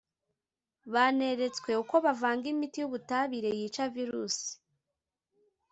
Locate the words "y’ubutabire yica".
2.79-3.85